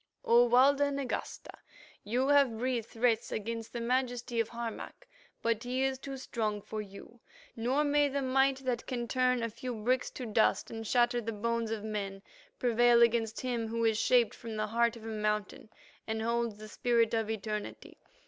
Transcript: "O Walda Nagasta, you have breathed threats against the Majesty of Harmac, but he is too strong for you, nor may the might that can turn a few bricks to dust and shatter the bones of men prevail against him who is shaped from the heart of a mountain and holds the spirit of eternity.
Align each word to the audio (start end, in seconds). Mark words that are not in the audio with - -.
"O 0.25 0.47
Walda 0.49 0.89
Nagasta, 0.89 1.51
you 2.03 2.27
have 2.29 2.57
breathed 2.57 2.87
threats 2.87 3.31
against 3.31 3.71
the 3.71 3.79
Majesty 3.79 4.39
of 4.39 4.49
Harmac, 4.49 5.07
but 5.43 5.61
he 5.63 5.83
is 5.83 5.99
too 5.99 6.17
strong 6.17 6.59
for 6.59 6.81
you, 6.81 7.19
nor 7.55 7.83
may 7.83 8.09
the 8.09 8.23
might 8.23 8.57
that 8.65 8.87
can 8.87 9.07
turn 9.07 9.43
a 9.43 9.47
few 9.51 9.75
bricks 9.75 10.09
to 10.09 10.25
dust 10.25 10.71
and 10.71 10.87
shatter 10.87 11.21
the 11.21 11.31
bones 11.31 11.69
of 11.69 11.83
men 11.83 12.23
prevail 12.57 13.03
against 13.03 13.41
him 13.41 13.67
who 13.67 13.85
is 13.85 13.99
shaped 13.99 14.33
from 14.33 14.55
the 14.55 14.65
heart 14.65 14.95
of 14.95 15.03
a 15.05 15.07
mountain 15.07 15.69
and 16.07 16.23
holds 16.23 16.57
the 16.57 16.67
spirit 16.67 17.13
of 17.13 17.29
eternity. 17.29 17.99